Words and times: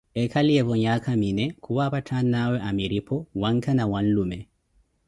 Ekhaliyeevo 0.21 0.75
nhaaka 0.77 1.11
minee, 1.23 1.47
khuwaapatha 1.63 2.15
anawe 2.23 2.57
awire 2.59 2.67
amiripho, 2.69 3.17
wankha 3.41 3.71
na 3.75 3.85
whanlume 3.91 4.39